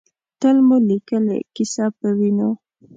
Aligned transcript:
تل 0.39 0.57
مو 0.67 0.77
لیکلې، 0.89 1.37
کیسه 1.55 1.85
پۀ 1.97 2.09
وینو 2.17 2.49